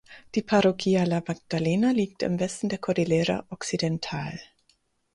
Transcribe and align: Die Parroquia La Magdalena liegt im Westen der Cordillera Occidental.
Die 0.33 0.41
Parroquia 0.41 1.03
La 1.05 1.21
Magdalena 1.27 1.91
liegt 1.91 2.23
im 2.23 2.39
Westen 2.39 2.69
der 2.69 2.79
Cordillera 2.79 3.45
Occidental. 3.51 4.39